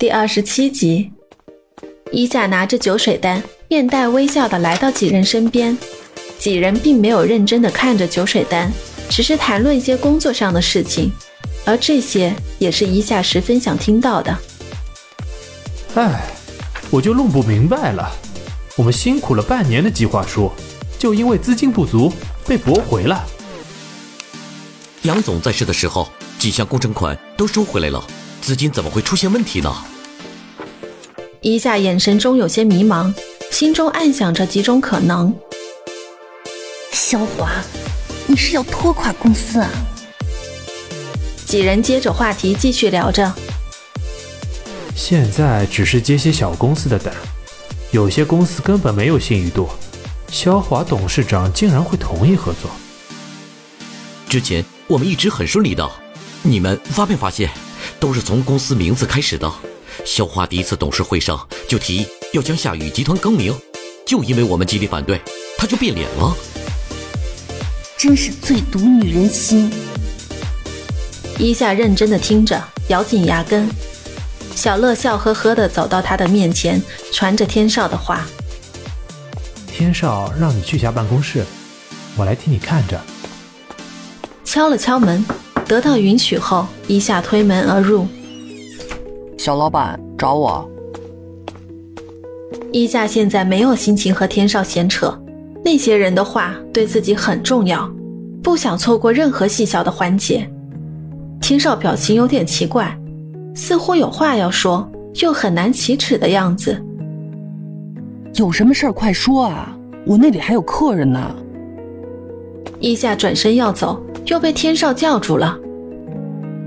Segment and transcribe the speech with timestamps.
[0.00, 1.10] 第二十七集，
[2.12, 5.76] 伊夏拿着酒水单，面带微笑的来到几人身边。
[6.38, 8.70] 几人并没有认真的看着酒水单，
[9.10, 11.10] 只是谈论一些工作上的事情，
[11.64, 14.38] 而这些也是伊夏十分想听到的。
[15.96, 16.22] 唉，
[16.90, 18.08] 我就弄不明白了，
[18.76, 20.48] 我们辛苦了半年的计划书，
[20.96, 22.12] 就因为资金不足
[22.46, 23.26] 被驳回了。
[25.02, 26.08] 杨总在世的时候，
[26.38, 28.00] 几项工程款都收回来了。
[28.48, 29.70] 资金怎么会出现问题呢？
[31.42, 33.12] 伊夏眼神中有些迷茫，
[33.50, 35.36] 心中暗想着几种可能。
[36.90, 37.50] 萧华，
[38.26, 39.68] 你是要拖垮公司啊？
[41.44, 43.30] 几人接着话题继续聊着。
[44.96, 47.12] 现在只是接些小公司的单，
[47.90, 49.68] 有些公司根本没有信誉度，
[50.32, 52.70] 萧华董事长竟然会同意合作。
[54.26, 55.86] 之前我们一直很顺利的，
[56.40, 57.50] 你们发没发现？
[58.00, 59.50] 都是从公司名字开始的。
[60.04, 63.54] 肖华第一次董事会上就提议要将夏雨集团更名，
[64.06, 65.20] 就因为我们极力反对，
[65.56, 66.36] 他就变脸了。
[67.96, 69.70] 真是最毒女人心。
[71.38, 73.68] 伊夏认真的听着，咬紧牙根。
[74.54, 78.26] 小乐笑呵呵的走到他的面前，传着天少的话
[79.66, 81.44] ：“天少让你去下办公室，
[82.16, 83.00] 我来替你看着。”
[84.44, 85.24] 敲了敲门。
[85.68, 88.06] 得到允许后，伊夏推门而入。
[89.36, 90.66] 小老板找我。
[92.72, 95.12] 伊夏现在没有心情和天少闲扯，
[95.62, 97.86] 那些人的话对自己很重要，
[98.42, 100.50] 不想错过任何细小的环节。
[101.38, 102.98] 天少表情有点奇怪，
[103.54, 106.82] 似乎有话要说，又很难启齿的样子。
[108.36, 111.36] 有什么事儿快说啊，我那里还有客人呢。
[112.80, 114.02] 伊夏转身要走。
[114.28, 115.58] 又被天少叫住了。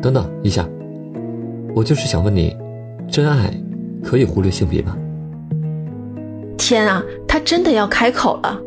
[0.00, 0.66] 等等一下，
[1.74, 2.56] 我就是想问你，
[3.10, 3.52] 真爱
[4.02, 4.96] 可以忽略性别吗？
[6.56, 8.60] 天啊，他真的要开口了。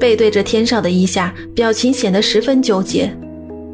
[0.00, 3.14] 背对着天少的伊夏，表情显得十分纠结。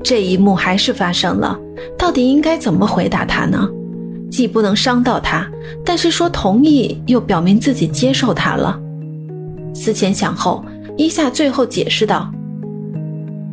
[0.03, 1.59] 这一幕还是发生了，
[1.97, 3.69] 到底应该怎么回答他呢？
[4.31, 5.51] 既不能伤到他，
[5.83, 8.79] 但是说同意又表明自己接受他了。
[9.75, 10.63] 思前想后，
[10.99, 12.31] 伊夏最后解释道。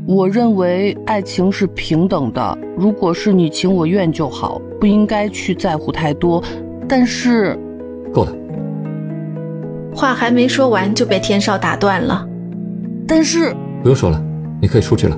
[0.07, 6.43] 我认为爱情是平等的，如果是你情我愿就好，不应该去在乎太多。
[6.87, 7.57] 但是，
[8.13, 8.31] 够了。
[9.95, 12.23] 话还没说完就被天少打断了。
[13.07, 14.23] 但是，不用说了，
[14.61, 15.17] 你可以出去了。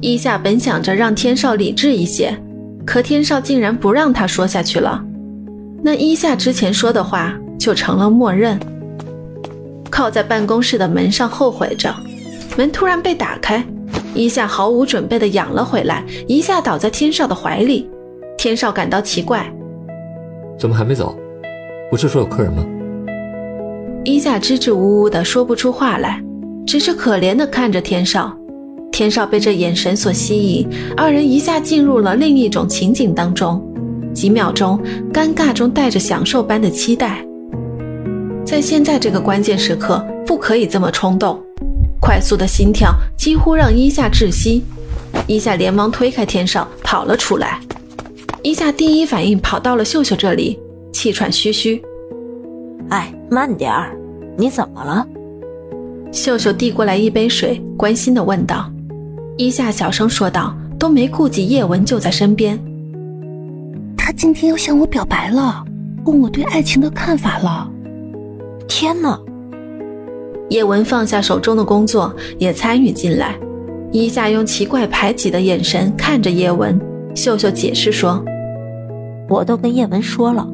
[0.00, 2.36] 伊夏本想着让天少理智一些，
[2.84, 5.04] 可天少竟然不让他说下去了。
[5.84, 8.58] 那伊夏之前说的话就成了默认。
[9.88, 11.94] 靠在办公室的门上后悔着。
[12.56, 13.64] 门突然被打开，
[14.14, 17.88] 一夏毫无准备的仰了回来，一下倒在天少的怀里。
[18.36, 19.50] 天少感到奇怪，
[20.58, 21.16] 怎么还没走？
[21.90, 22.64] 不是说有客人吗？
[24.04, 26.20] 一夏支支吾吾的说不出话来，
[26.66, 28.36] 只是可怜的看着天少。
[28.90, 33.62] 天少被这眼神所吸引，二人一下进入了另一种情景当中。
[34.12, 34.78] 几秒钟，
[35.12, 37.24] 尴尬中带着享受般的期待。
[38.44, 41.40] 在现在这个关键时刻，不可以这么冲动。
[42.02, 44.64] 快速的心跳几乎让伊夏窒息，
[45.28, 47.60] 伊夏连忙推开天少，跑了出来。
[48.42, 50.58] 伊夏第一反应跑到了秀秀这里，
[50.92, 51.80] 气喘吁吁。
[52.88, 53.96] 哎，慢点儿，
[54.36, 55.06] 你怎么了？
[56.10, 58.68] 秀秀递过来一杯水，关心的问道。
[59.38, 62.58] 伊夏小声说道，都没顾及叶文就在身边。
[63.96, 65.64] 他今天要向我表白了，
[66.04, 67.70] 问我对爱情的看法了。
[68.66, 69.16] 天哪！
[70.52, 73.34] 叶文放下手中的工作，也参与进来。
[73.90, 76.78] 伊夏用奇怪排挤的眼神看着叶文，
[77.14, 78.22] 秀秀解释说
[79.30, 80.46] ：“我都跟叶文说了，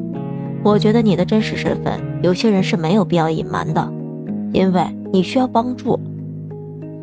[0.63, 3.91] 我觉得你的真实身份，有些人是没有必要隐瞒的，
[4.53, 5.99] 因为你需要帮助。”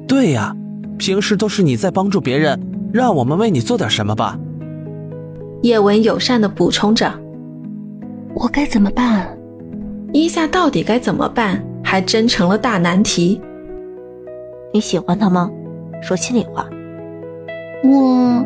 [0.09, 0.57] 对呀，
[0.97, 2.59] 平时都是你在帮助别人，
[2.95, 4.39] 让我们为你做点什么吧。
[5.61, 7.13] 叶文友善的补充着
[8.33, 9.37] ：“我该怎么办？”
[10.15, 11.63] 伊夏到底该怎么办？
[11.87, 13.41] 还真成了大难题。
[14.75, 15.49] 你喜欢他吗？
[16.03, 16.69] 说心里话。
[17.85, 18.45] 我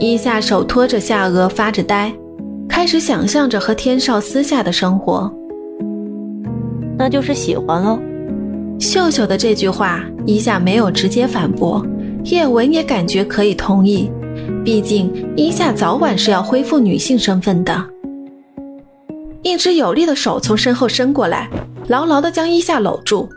[0.00, 2.10] 伊夏手托着下颚发着呆，
[2.66, 5.30] 开始想象着和天少私下的生活。
[6.96, 7.98] 那就是喜欢喽。
[8.80, 11.84] 秀秀的这句话，伊夏没有直接反驳，
[12.24, 14.10] 叶文也感觉可以同意。
[14.64, 17.93] 毕竟伊夏早晚是要恢复女性身份的。
[19.44, 21.48] 一只有力的手从身后伸过来。
[21.88, 23.28] 牢牢地将伊夏搂住，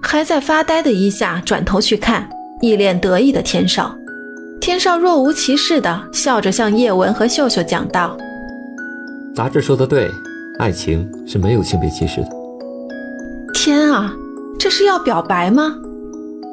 [0.00, 2.28] 还在发呆的伊夏转头去看
[2.62, 3.92] 一脸得意的天少。
[4.60, 8.16] 天少若无其事地笑着向叶文和秀秀讲道
[9.34, 10.08] ：“杂志说的对，
[10.60, 12.28] 爱情是没有性别歧视的。
[13.52, 14.14] 天啊，
[14.56, 15.74] 这是要表白吗？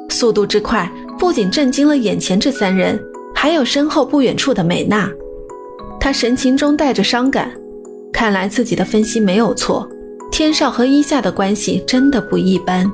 [0.08, 2.98] 速度之快，不仅震惊了眼前这三人，
[3.32, 5.08] 还有身后不远处的美娜。
[6.00, 7.52] 她神情中带着伤感，
[8.12, 9.88] 看来自己的分析没有错，
[10.30, 12.90] 天少和伊夏的关系真的不一般。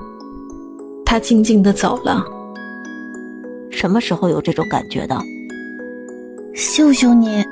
[1.05, 2.25] 他静静的走了。
[3.70, 5.16] 什么时候有这种感觉的？
[6.55, 7.44] 秀秀你，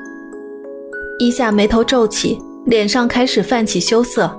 [1.19, 4.31] 伊夏眉头皱起，脸上开始泛起羞涩，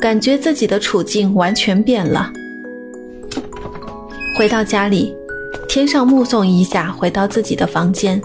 [0.00, 2.30] 感觉自己的处境完全变了。
[4.36, 5.14] 回到家里，
[5.68, 8.20] 天上目送伊夏回到自己的房间。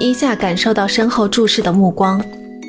[0.00, 2.20] 伊夏感受到身后注视的目光，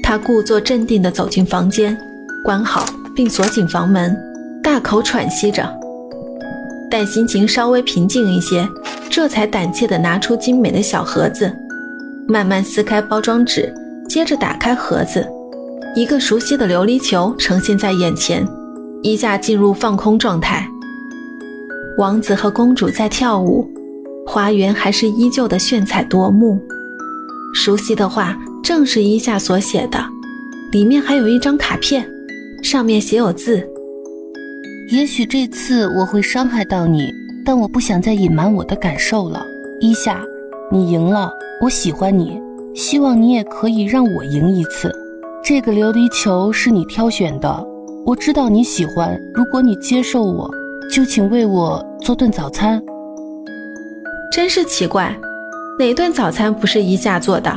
[0.08, 1.98] 他故作镇定地走进房间，
[2.44, 2.86] 关好
[3.16, 4.16] 并锁紧房门，
[4.62, 5.68] 大口喘息着。
[6.92, 8.70] 待心情稍微平静一些，
[9.10, 11.52] 这才胆怯地拿出精美的小盒子，
[12.28, 13.74] 慢慢撕开包装纸，
[14.08, 15.28] 接着打开盒子，
[15.96, 18.48] 一个熟悉的琉璃球呈现在眼前，
[19.02, 20.70] 伊夏进入放空状态。
[21.98, 23.68] 王子和公主在跳舞，
[24.28, 26.62] 花园还是依旧的炫彩夺目。
[27.56, 30.04] 熟悉的话正是伊夏所写的，
[30.72, 32.04] 里面还有一张卡片，
[32.64, 33.64] 上面写有字。
[34.92, 37.14] 也许这次我会伤害到你，
[37.46, 39.46] 但我不想再隐瞒我的感受了。
[39.80, 40.20] 伊夏，
[40.72, 41.30] 你赢了，
[41.62, 42.42] 我喜欢你，
[42.74, 44.92] 希望你也可以让我赢一次。
[45.44, 47.68] 这个琉璃球是你挑选的，
[48.04, 49.16] 我知道你喜欢。
[49.32, 50.50] 如果你接受我，
[50.92, 52.82] 就请为我做顿早餐。
[54.34, 55.16] 真是奇怪。
[55.78, 57.56] 哪顿早餐不是伊夏做的？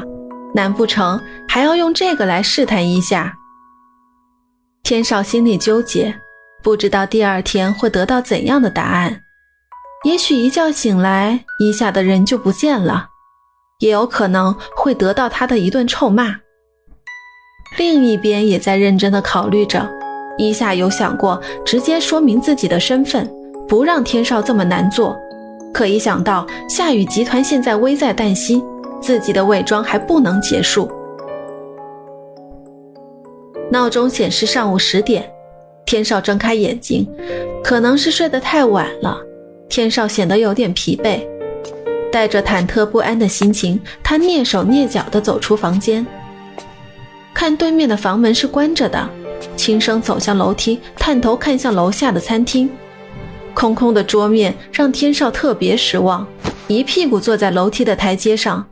[0.54, 3.34] 难不成还要用这个来试探伊夏？
[4.82, 6.18] 天少心里纠结，
[6.62, 9.20] 不知道第二天会得到怎样的答案。
[10.04, 13.08] 也许一觉醒来，伊夏的人就不见了，
[13.80, 16.36] 也有可能会得到他的一顿臭骂。
[17.76, 19.86] 另一边也在认真的考虑着，
[20.38, 23.28] 伊夏有想过直接说明自己的身份，
[23.68, 25.16] 不让天少这么难做。
[25.74, 28.62] 可一想到夏雨集团现在危在旦夕，
[29.00, 30.90] 自己的伪装还不能结束。
[33.70, 35.30] 闹钟显示上午十点，
[35.84, 37.06] 天少睁开眼睛，
[37.62, 39.18] 可能是睡得太晚了，
[39.68, 41.20] 天少显得有点疲惫，
[42.10, 46.06] 带着忐忑不安的心情，他蹑手蹑脚地走出房间，
[47.34, 49.08] 看对面的房门是关着的，
[49.54, 52.70] 轻声走向楼梯，探头看向楼下的餐厅。
[53.54, 56.26] 空空的桌面让天少特别失望，
[56.68, 58.64] 一屁股坐在楼梯的台阶上，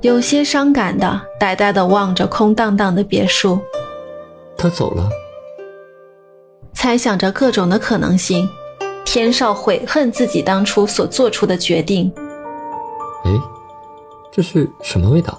[0.00, 3.58] 有些伤感的呆呆的望着空荡荡的别墅。
[4.56, 5.08] 他走了，
[6.72, 8.48] 猜想着各种的可能性，
[9.04, 12.12] 天少悔恨自己当初所做出的决定。
[13.24, 13.30] 哎，
[14.30, 15.36] 这是什么味道？